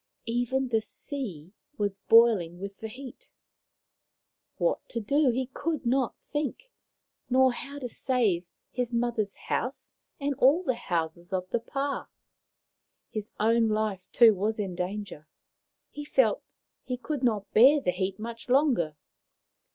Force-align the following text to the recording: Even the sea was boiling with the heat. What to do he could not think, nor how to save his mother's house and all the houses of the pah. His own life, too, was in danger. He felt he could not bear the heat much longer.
Even 0.25 0.69
the 0.69 0.81
sea 0.81 1.53
was 1.77 1.99
boiling 1.99 2.59
with 2.59 2.79
the 2.79 2.87
heat. 2.87 3.29
What 4.57 4.79
to 4.89 4.99
do 4.99 5.29
he 5.29 5.45
could 5.53 5.85
not 5.85 6.17
think, 6.17 6.71
nor 7.29 7.53
how 7.53 7.77
to 7.77 7.87
save 7.87 8.47
his 8.71 8.95
mother's 8.95 9.35
house 9.35 9.93
and 10.19 10.33
all 10.39 10.63
the 10.63 10.73
houses 10.73 11.31
of 11.31 11.47
the 11.51 11.59
pah. 11.59 12.07
His 13.11 13.29
own 13.39 13.69
life, 13.69 14.07
too, 14.11 14.33
was 14.33 14.57
in 14.57 14.73
danger. 14.73 15.27
He 15.91 16.03
felt 16.03 16.41
he 16.83 16.97
could 16.97 17.21
not 17.23 17.53
bear 17.53 17.79
the 17.79 17.91
heat 17.91 18.17
much 18.17 18.49
longer. 18.49 18.95